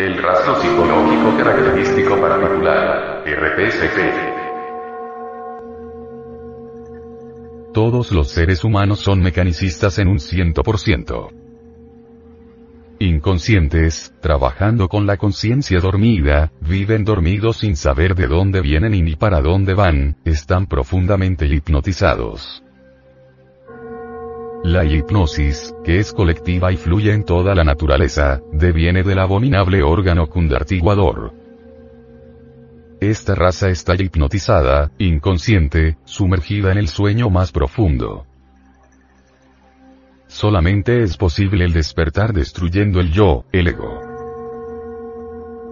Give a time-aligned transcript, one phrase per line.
[0.00, 3.98] El rasgo psicológico característico particular, RPSP.
[7.74, 11.28] Todos los seres humanos son mecanicistas en un 100%.
[12.98, 19.16] Inconscientes, trabajando con la conciencia dormida, viven dormidos sin saber de dónde vienen y ni
[19.16, 22.62] para dónde van, están profundamente hipnotizados.
[24.62, 30.28] La hipnosis, que es colectiva y fluye en toda la naturaleza, deviene del abominable órgano
[30.28, 31.32] cundartiguador.
[33.00, 38.26] Esta raza está hipnotizada, inconsciente, sumergida en el sueño más profundo.
[40.26, 43.98] Solamente es posible el despertar destruyendo el yo, el ego.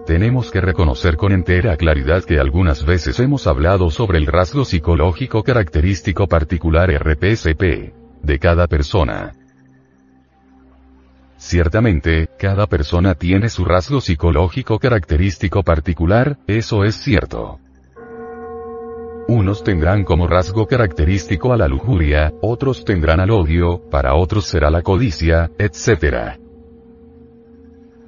[0.07, 5.43] Tenemos que reconocer con entera claridad que algunas veces hemos hablado sobre el rasgo psicológico
[5.43, 9.33] característico particular RPSP de cada persona.
[11.37, 17.59] Ciertamente, cada persona tiene su rasgo psicológico característico particular, eso es cierto.
[19.29, 24.69] Unos tendrán como rasgo característico a la lujuria, otros tendrán al odio, para otros será
[24.69, 26.39] la codicia, etc.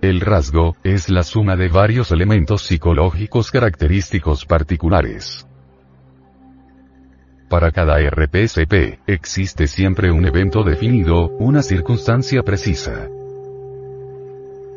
[0.01, 5.47] El rasgo, es la suma de varios elementos psicológicos característicos particulares.
[7.51, 13.09] Para cada RPSP, existe siempre un evento definido, una circunstancia precisa.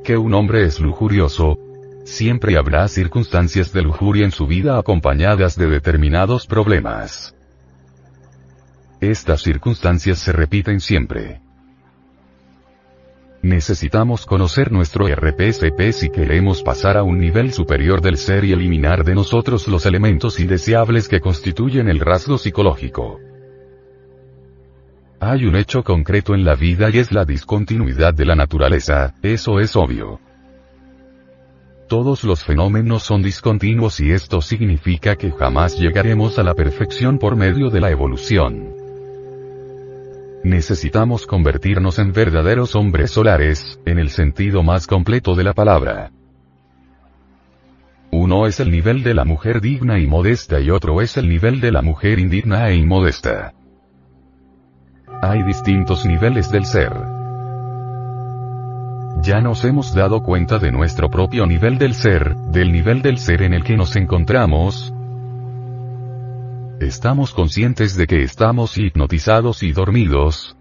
[0.03, 1.57] Que un hombre es lujurioso,
[2.05, 7.37] siempre habrá circunstancias de lujuria en su vida acompañadas de determinados problemas.
[9.01, 11.44] Estas circunstancias se repiten siempre.
[13.45, 19.05] Necesitamos conocer nuestro RPSP si queremos pasar a un nivel superior del ser y eliminar
[19.05, 23.21] de nosotros los elementos indeseables que constituyen el rasgo psicológico.
[25.21, 29.61] Hay un hecho concreto en la vida y es la discontinuidad de la naturaleza, eso
[29.61, 30.21] es obvio.
[31.87, 37.37] Todos los fenómenos son discontinuos y esto significa que jamás llegaremos a la perfección por
[37.37, 38.84] medio de la evolución.
[40.45, 46.11] Necesitamos convertirnos en verdaderos hombres solares, en el sentido más completo de la palabra.
[48.11, 51.63] Uno es el nivel de la mujer digna y modesta y otro es el nivel
[51.63, 53.55] de la mujer indigna e inmodesta.
[55.23, 56.93] Hay distintos niveles del ser.
[59.23, 63.41] Ya nos hemos dado cuenta de nuestro propio nivel del ser, del nivel del ser
[63.41, 64.94] en el que nos encontramos,
[66.85, 70.55] ¿Estamos conscientes de que estamos hipnotizados y dormidos?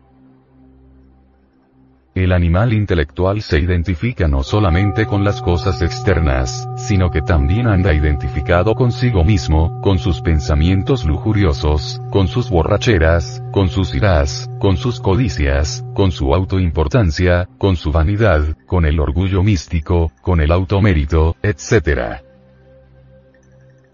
[2.16, 7.94] El animal intelectual se identifica no solamente con las cosas externas, sino que también anda
[7.94, 15.02] identificado consigo mismo, con sus pensamientos lujuriosos, con sus borracheras, con sus iras, con sus
[15.02, 22.24] codicias, con su autoimportancia, con su vanidad, con el orgullo místico, con el automérito, etc.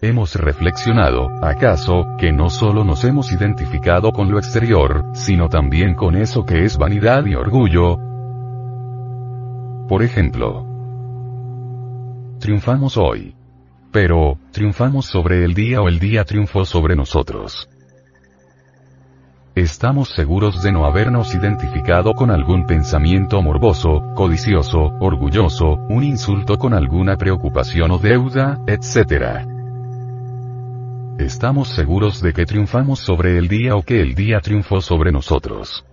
[0.02, 6.16] Hemos reflexionado, acaso, que no solo nos hemos identificado con lo exterior, sino también con
[6.16, 7.98] eso que es vanidad y orgullo.
[9.88, 10.64] Por ejemplo,
[12.38, 13.34] triunfamos hoy.
[13.92, 17.68] Pero, ¿triunfamos sobre el día o el día triunfó sobre nosotros?
[19.54, 26.72] Estamos seguros de no habernos identificado con algún pensamiento morboso, codicioso, orgulloso, un insulto con
[26.72, 29.59] alguna preocupación o deuda, etc.
[31.20, 35.84] Estamos seguros de que triunfamos sobre el día o que el día triunfó sobre nosotros.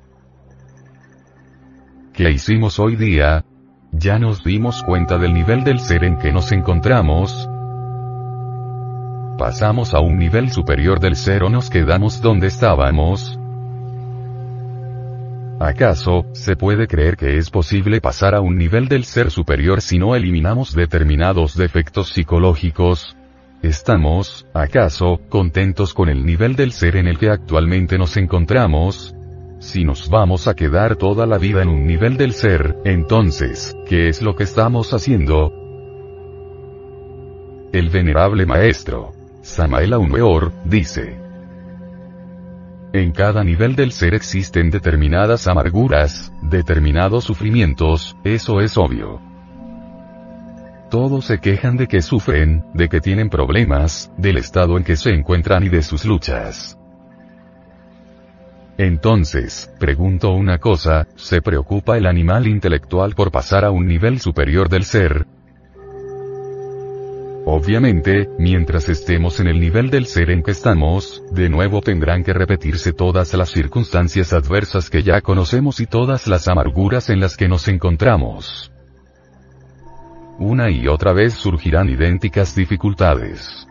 [2.13, 3.43] ¿Qué hicimos hoy día?
[3.91, 7.49] ¿Ya nos dimos cuenta del nivel del ser en que nos encontramos?
[9.37, 13.37] ¿Pasamos a un nivel superior del ser o nos quedamos donde estábamos?
[15.59, 19.99] ¿Acaso, se puede creer que es posible pasar a un nivel del ser superior si
[19.99, 23.17] no eliminamos determinados defectos psicológicos?
[23.67, 29.13] ¿Estamos, acaso, contentos con el nivel del ser en el que actualmente nos encontramos?
[29.59, 34.07] Si nos vamos a quedar toda la vida en un nivel del ser, entonces, ¿qué
[34.07, 35.51] es lo que estamos haciendo?
[37.73, 39.11] El venerable maestro,
[39.41, 41.19] Samael Aumeor, dice,
[42.93, 49.26] en cada nivel del ser existen determinadas amarguras, determinados sufrimientos, eso es obvio.
[50.89, 55.09] Todos se quejan de que sufren, de que tienen problemas, del estado en que se
[55.09, 56.77] encuentran y de sus luchas.
[58.77, 64.69] Entonces, pregunto una cosa, ¿se preocupa el animal intelectual por pasar a un nivel superior
[64.69, 65.25] del ser?
[67.45, 72.33] Obviamente, mientras estemos en el nivel del ser en que estamos, de nuevo tendrán que
[72.33, 77.47] repetirse todas las circunstancias adversas que ya conocemos y todas las amarguras en las que
[77.47, 78.71] nos encontramos.
[80.39, 83.67] Una y otra vez surgirán idénticas dificultades.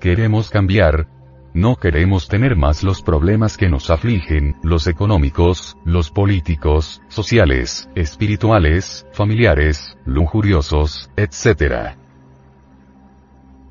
[0.00, 1.08] Queremos cambiar,
[1.54, 9.06] no queremos tener más los problemas que nos afligen, los económicos, los políticos, sociales, espirituales,
[9.12, 11.96] familiares, lujuriosos, etc.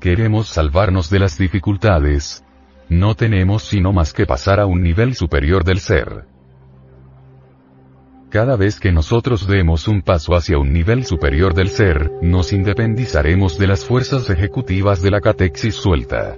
[0.00, 2.44] Queremos salvarnos de las dificultades.
[2.88, 6.26] No tenemos sino más que pasar a un nivel superior del ser.
[8.36, 13.56] Cada vez que nosotros demos un paso hacia un nivel superior del ser, nos independizaremos
[13.56, 16.36] de las fuerzas ejecutivas de la catexis suelta.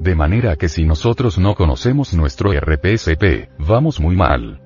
[0.00, 4.60] De manera que si nosotros no conocemos nuestro RPSP, vamos muy mal.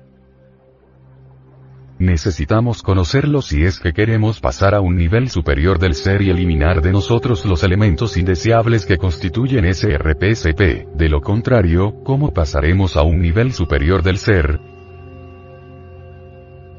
[1.99, 6.81] Necesitamos conocerlo si es que queremos pasar a un nivel superior del ser y eliminar
[6.81, 10.87] de nosotros los elementos indeseables que constituyen ese RPSP.
[10.95, 14.78] De lo contrario, ¿cómo pasaremos a un nivel superior del ser?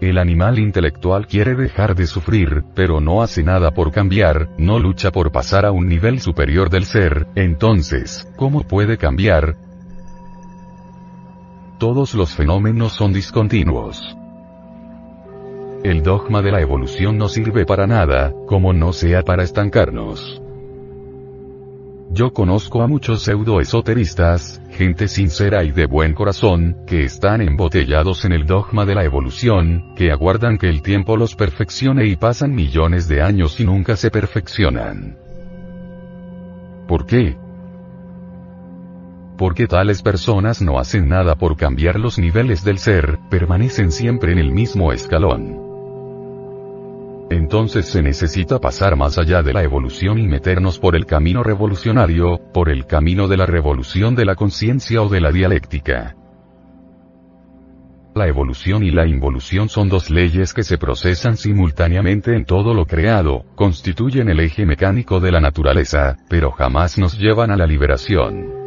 [0.00, 5.10] El animal intelectual quiere dejar de sufrir, pero no hace nada por cambiar, no lucha
[5.10, 9.56] por pasar a un nivel superior del ser, entonces, ¿cómo puede cambiar?
[11.78, 14.16] Todos los fenómenos son discontinuos.
[15.84, 20.40] El dogma de la evolución no sirve para nada, como no sea para estancarnos.
[22.12, 28.32] Yo conozco a muchos pseudoesoteristas, gente sincera y de buen corazón, que están embotellados en
[28.32, 33.06] el dogma de la evolución, que aguardan que el tiempo los perfeccione y pasan millones
[33.06, 35.18] de años y nunca se perfeccionan.
[36.88, 37.36] ¿Por qué?
[39.38, 44.38] Porque tales personas no hacen nada por cambiar los niveles del ser, permanecen siempre en
[44.40, 45.69] el mismo escalón.
[47.30, 52.40] Entonces se necesita pasar más allá de la evolución y meternos por el camino revolucionario,
[52.52, 56.16] por el camino de la revolución de la conciencia o de la dialéctica.
[58.16, 62.84] La evolución y la involución son dos leyes que se procesan simultáneamente en todo lo
[62.84, 68.59] creado, constituyen el eje mecánico de la naturaleza, pero jamás nos llevan a la liberación.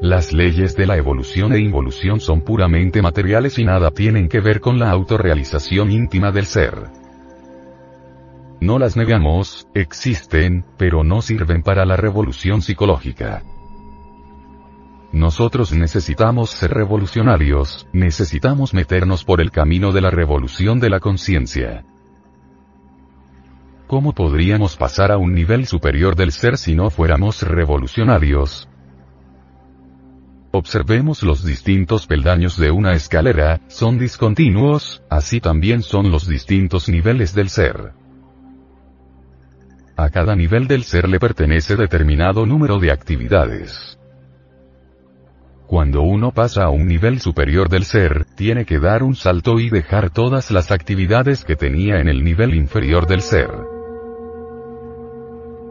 [0.00, 4.60] Las leyes de la evolución e involución son puramente materiales y nada tienen que ver
[4.60, 6.74] con la autorrealización íntima del ser.
[8.60, 13.42] No las negamos, existen, pero no sirven para la revolución psicológica.
[15.10, 21.84] Nosotros necesitamos ser revolucionarios, necesitamos meternos por el camino de la revolución de la conciencia.
[23.88, 28.68] ¿Cómo podríamos pasar a un nivel superior del ser si no fuéramos revolucionarios?
[30.58, 37.32] Observemos los distintos peldaños de una escalera, son discontinuos, así también son los distintos niveles
[37.32, 37.92] del ser.
[39.96, 44.00] A cada nivel del ser le pertenece determinado número de actividades.
[45.68, 49.70] Cuando uno pasa a un nivel superior del ser, tiene que dar un salto y
[49.70, 53.77] dejar todas las actividades que tenía en el nivel inferior del ser.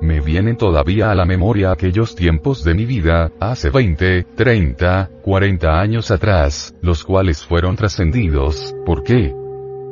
[0.01, 5.79] Me vienen todavía a la memoria aquellos tiempos de mi vida, hace 20, 30, 40
[5.79, 9.33] años atrás, los cuales fueron trascendidos, ¿por qué?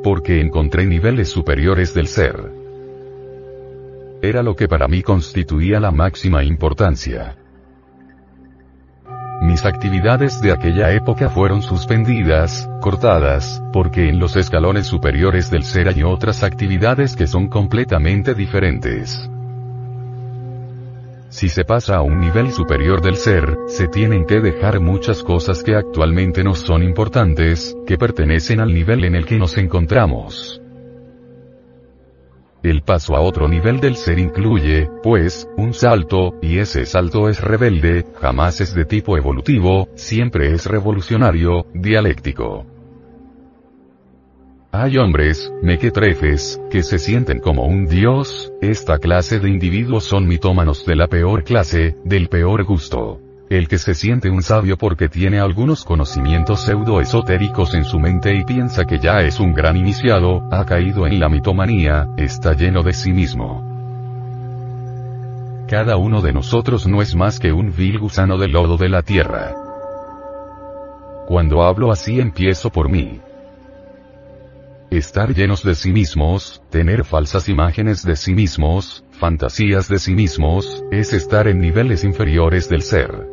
[0.04, 2.52] Porque encontré niveles superiores del ser.
[4.22, 7.36] Era lo que para mí constituía la máxima importancia.
[9.42, 15.88] Mis actividades de aquella época fueron suspendidas, cortadas, porque en los escalones superiores del ser
[15.88, 19.28] hay otras actividades que son completamente diferentes.
[21.28, 25.62] Si se pasa a un nivel superior del ser, se tienen que dejar muchas cosas
[25.62, 30.62] que actualmente no son importantes, que pertenecen al nivel en el que nos encontramos.
[32.62, 37.40] El paso a otro nivel del ser incluye, pues, un salto, y ese salto es
[37.40, 42.75] rebelde, jamás es de tipo evolutivo, siempre es revolucionario, dialéctico.
[44.78, 50.84] Hay hombres, mequetrefes, que se sienten como un dios, esta clase de individuos son mitómanos
[50.84, 53.18] de la peor clase, del peor gusto.
[53.48, 58.44] El que se siente un sabio porque tiene algunos conocimientos pseudoesotéricos en su mente y
[58.44, 62.92] piensa que ya es un gran iniciado, ha caído en la mitomanía, está lleno de
[62.92, 63.64] sí mismo.
[65.70, 69.00] Cada uno de nosotros no es más que un vil gusano de lodo de la
[69.00, 69.54] tierra.
[71.26, 73.22] Cuando hablo así empiezo por mí.
[74.90, 80.84] Estar llenos de sí mismos, tener falsas imágenes de sí mismos, fantasías de sí mismos,
[80.92, 83.26] es estar en niveles inferiores del ser.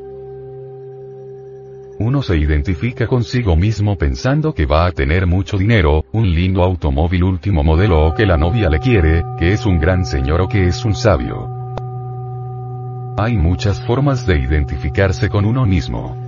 [1.99, 7.23] Uno se identifica consigo mismo pensando que va a tener mucho dinero, un lindo automóvil
[7.23, 10.65] último modelo o que la novia le quiere, que es un gran señor o que
[10.65, 11.47] es un sabio.
[13.15, 16.22] Hay muchas formas de identificarse con uno mismo.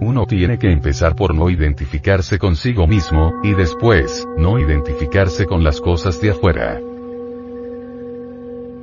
[0.00, 5.80] Uno tiene que empezar por no identificarse consigo mismo, y después, no identificarse con las
[5.80, 6.80] cosas de afuera.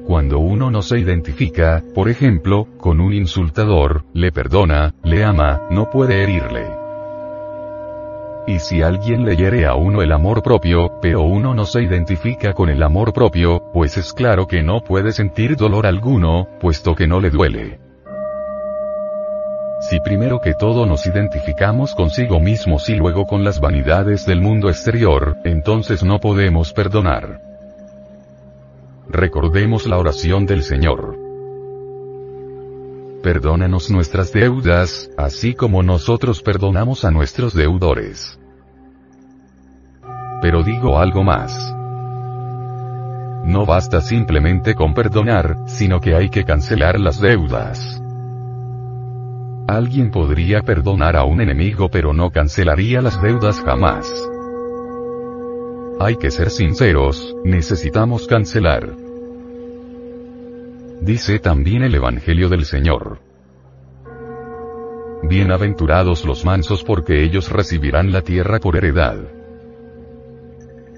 [0.05, 5.89] Cuando uno no se identifica, por ejemplo, con un insultador, le perdona, le ama, no
[5.89, 6.67] puede herirle.
[8.47, 12.53] Y si alguien le hiere a uno el amor propio, pero uno no se identifica
[12.53, 17.07] con el amor propio, pues es claro que no puede sentir dolor alguno, puesto que
[17.07, 17.84] no le duele.
[19.89, 24.69] Si primero que todo nos identificamos consigo mismos y luego con las vanidades del mundo
[24.69, 27.39] exterior, entonces no podemos perdonar.
[29.07, 31.19] Recordemos la oración del Señor.
[33.21, 38.39] Perdónanos nuestras deudas, así como nosotros perdonamos a nuestros deudores.
[40.41, 41.75] Pero digo algo más.
[43.45, 47.94] No basta simplemente con perdonar, sino que hay que cancelar las deudas.
[49.67, 54.29] Alguien podría perdonar a un enemigo pero no cancelaría las deudas jamás.
[55.99, 58.95] Hay que ser sinceros, necesitamos cancelar.
[61.01, 63.19] Dice también el Evangelio del Señor.
[65.23, 69.17] Bienaventurados los mansos porque ellos recibirán la tierra por heredad.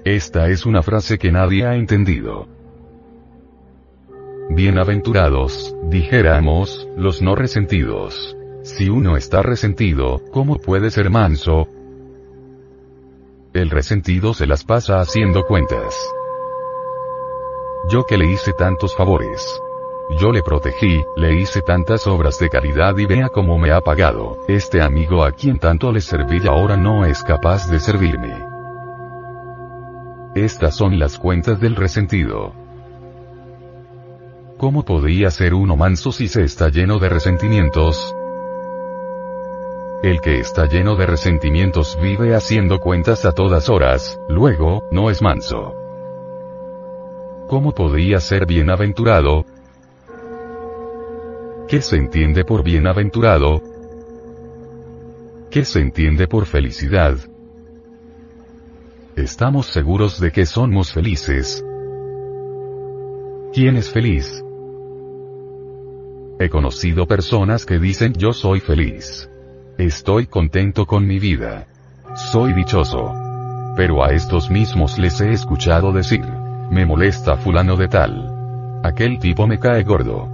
[0.04, 2.46] Esta es una frase que nadie ha entendido.
[4.50, 8.37] Bienaventurados, dijéramos, los no resentidos.
[8.76, 11.66] Si uno está resentido, ¿cómo puede ser manso?
[13.54, 15.96] El resentido se las pasa haciendo cuentas.
[17.88, 19.42] Yo que le hice tantos favores.
[20.20, 24.40] Yo le protegí, le hice tantas obras de caridad y vea cómo me ha pagado.
[24.48, 28.36] Este amigo a quien tanto le serví ahora no es capaz de servirme.
[30.34, 32.52] Estas son las cuentas del resentido.
[34.58, 38.14] ¿Cómo podría ser uno manso si se está lleno de resentimientos?
[40.00, 45.20] El que está lleno de resentimientos vive haciendo cuentas a todas horas, luego, no es
[45.20, 45.74] manso.
[47.48, 49.44] ¿Cómo podría ser bienaventurado?
[51.66, 53.60] ¿Qué se entiende por bienaventurado?
[55.50, 57.18] ¿Qué se entiende por felicidad?
[59.16, 61.64] ¿Estamos seguros de que somos felices?
[63.52, 64.44] ¿Quién es feliz?
[66.38, 69.28] He conocido personas que dicen yo soy feliz.
[69.78, 71.68] Estoy contento con mi vida.
[72.16, 73.14] Soy dichoso.
[73.76, 76.24] Pero a estos mismos les he escuchado decir,
[76.68, 78.80] me molesta fulano de tal.
[78.82, 80.28] Aquel tipo me cae gordo.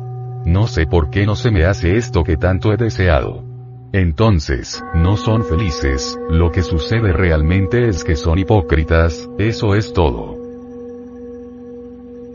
[0.47, 3.45] No sé por qué no se me hace esto que tanto he deseado.
[3.93, 10.39] Entonces, no son felices, lo que sucede realmente es que son hipócritas, eso es todo.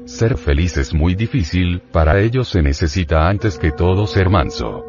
[0.06, 4.89] Ser feliz es muy difícil, para ello se necesita antes que todo ser manso.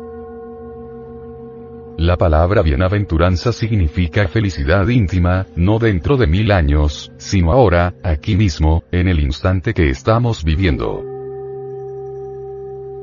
[2.01, 8.85] La palabra bienaventuranza significa felicidad íntima, no dentro de mil años, sino ahora, aquí mismo,
[8.91, 11.05] en el instante que estamos viviendo.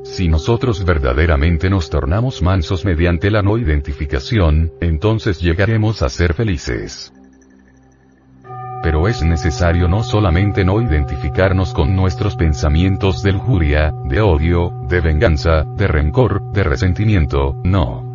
[0.02, 7.12] Si nosotros verdaderamente nos tornamos mansos mediante la no identificación, entonces llegaremos a ser felices.
[8.82, 15.00] Pero es necesario no solamente no identificarnos con nuestros pensamientos de lujuria, de odio, de
[15.00, 18.07] venganza, de rencor, de resentimiento, no.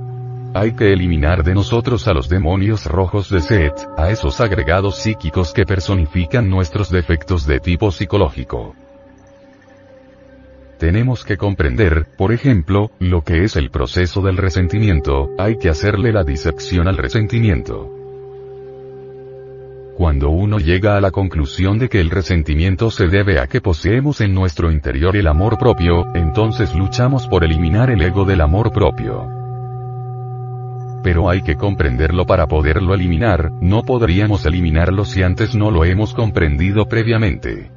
[0.55, 5.51] Hay que eliminar de nosotros a los demonios rojos de Set, a esos agregados psíquicos
[5.51, 8.75] que personifican nuestros defectos de tipo psicológico.
[10.77, 16.11] Tenemos que comprender, por ejemplo, lo que es el proceso del resentimiento, hay que hacerle
[16.11, 17.89] la disección al resentimiento.
[19.97, 24.21] Cuando uno llega a la conclusión de que el resentimiento se debe a que poseemos
[24.21, 29.42] en nuestro interior el amor propio, entonces luchamos por eliminar el ego del amor propio
[31.03, 36.13] pero hay que comprenderlo para poderlo eliminar, no podríamos eliminarlo si antes no lo hemos
[36.13, 37.69] comprendido previamente.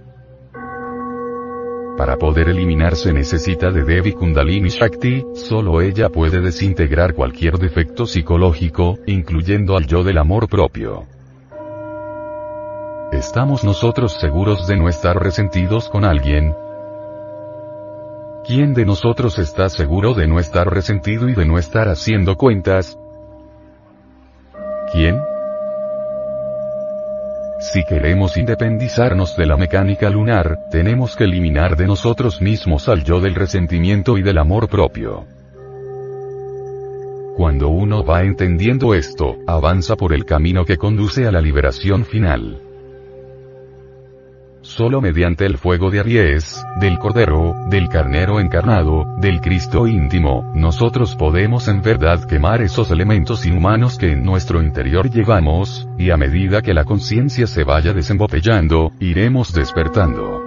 [1.96, 8.06] Para poder eliminar se necesita de Devi Kundalini Shakti, solo ella puede desintegrar cualquier defecto
[8.06, 11.06] psicológico, incluyendo al yo del amor propio.
[13.12, 16.54] ¿Estamos nosotros seguros de no estar resentidos con alguien?
[18.46, 22.98] ¿Quién de nosotros está seguro de no estar resentido y de no estar haciendo cuentas?
[24.92, 25.20] ¿Quién?
[27.58, 33.20] Si queremos independizarnos de la mecánica lunar, tenemos que eliminar de nosotros mismos al yo
[33.20, 35.26] del resentimiento y del amor propio.
[37.36, 42.65] Cuando uno va entendiendo esto, avanza por el camino que conduce a la liberación final.
[44.66, 51.14] Solo mediante el fuego de Aries, del Cordero, del Carnero encarnado, del Cristo íntimo, nosotros
[51.14, 56.62] podemos en verdad quemar esos elementos inhumanos que en nuestro interior llevamos, y a medida
[56.62, 60.42] que la conciencia se vaya desembotellando, iremos despertando.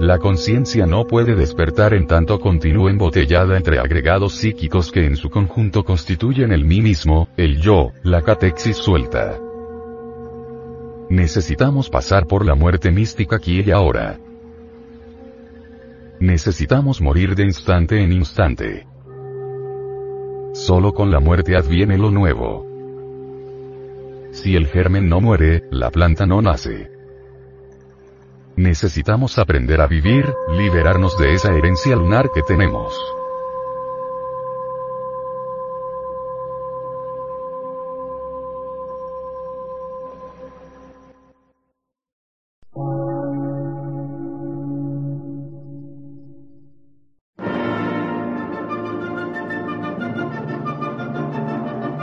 [0.00, 5.30] La conciencia no puede despertar en tanto continúe embotellada entre agregados psíquicos que en su
[5.30, 9.38] conjunto constituyen el mí mismo, el yo, la catexis suelta.
[11.10, 14.18] Necesitamos pasar por la muerte mística aquí y ahora.
[16.20, 18.86] Necesitamos morir de instante en instante.
[20.52, 22.66] Solo con la muerte adviene lo nuevo.
[24.32, 26.90] Si el germen no muere, la planta no nace.
[28.56, 32.94] Necesitamos aprender a vivir, liberarnos de esa herencia lunar que tenemos.